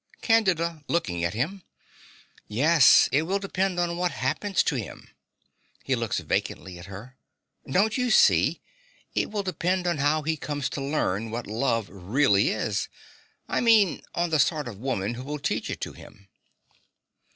CANDIDA 0.23 0.83
(looking 0.87 1.23
at 1.23 1.35
him). 1.35 1.61
Yes: 2.47 3.07
it 3.11 3.21
will 3.21 3.37
depend 3.37 3.79
on 3.79 3.97
what 3.97 4.09
happens 4.11 4.63
to 4.63 4.73
him. 4.73 5.09
(He 5.83 5.93
look 5.95 6.15
vacantly 6.15 6.79
at 6.79 6.87
her.) 6.87 7.17
Don't 7.71 7.99
you 7.99 8.09
see? 8.09 8.61
It 9.13 9.29
will 9.29 9.43
depend 9.43 9.85
on 9.85 9.99
how 9.99 10.23
he 10.23 10.37
comes 10.37 10.69
to 10.69 10.81
learn 10.81 11.29
what 11.29 11.45
love 11.45 11.87
really 11.87 12.49
is. 12.49 12.89
I 13.47 13.61
mean 13.61 14.01
on 14.15 14.31
the 14.31 14.39
sort 14.39 14.67
of 14.67 14.79
woman 14.79 15.13
who 15.13 15.23
will 15.23 15.37
teach 15.37 15.69
it 15.69 15.79
to 15.81 15.93
him. 15.93 16.27